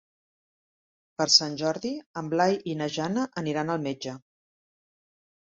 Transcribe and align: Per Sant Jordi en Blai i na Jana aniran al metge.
Per 1.21 1.27
Sant 1.33 1.57
Jordi 1.63 1.91
en 2.23 2.31
Blai 2.33 2.57
i 2.73 2.75
na 2.81 2.89
Jana 2.97 3.27
aniran 3.45 3.71
al 3.77 3.85
metge. 3.87 4.17